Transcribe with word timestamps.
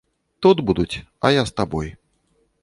Тут 0.45 0.63
будуць, 0.69 1.01
а 1.29 1.31
я 1.35 1.43
з 1.51 1.55
табой. 1.63 1.93